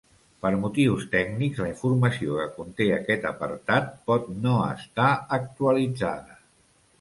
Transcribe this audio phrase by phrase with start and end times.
[0.43, 6.41] Per motius tècnics la informació que conté aquest apartat pot no estar actualitzada.